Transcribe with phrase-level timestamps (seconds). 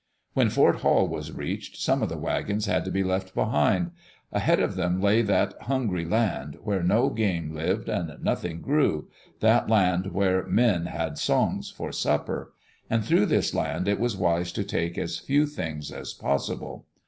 [0.33, 3.91] When Fort Hall was reached some of the wagons had to be left behind.
[4.31, 9.09] Ahead of them lay that" hungry land," where no game lived and nothing grew,—
[9.41, 12.51] that land where" men had songs for supper,"
[12.89, 16.87] and through this land It was wise to take as few things as possible.